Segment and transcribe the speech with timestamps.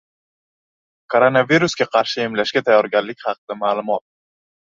[1.15, 4.05] Koronavirusga qarshi emlashga tayyorgarlik haqida ma’lumot